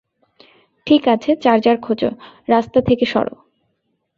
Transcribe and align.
ঠিক 0.87 1.03
আছে, 1.07 1.29
চার্জার 1.35 1.77
খোঁজ,- 1.81 2.01
রাস্তা 2.49 2.79
থেকে 2.81 3.05
সর। 3.05 3.27